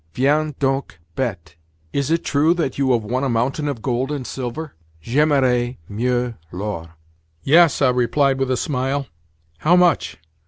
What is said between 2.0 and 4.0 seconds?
it true that you have won a mountain of